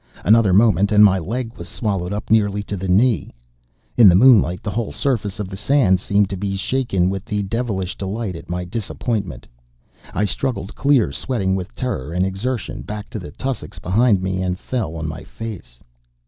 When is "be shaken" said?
6.37-7.07